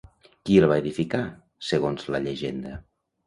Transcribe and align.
Qui 0.47 0.55
el 0.61 0.65
va 0.71 0.77
edificar, 0.83 1.19
segons 1.71 2.09
la 2.15 2.23
llegenda? 2.27 2.73